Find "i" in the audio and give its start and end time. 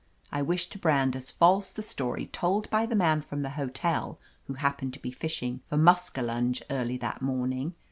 0.31-0.41